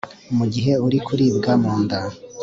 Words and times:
mugihe 0.37 0.73
uri 0.85 0.97
kuribwa 1.05 1.51
munda 1.61 1.99